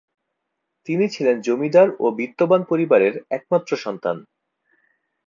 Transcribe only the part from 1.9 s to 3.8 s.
ও বিত্তবান পরিবারের একমাত্র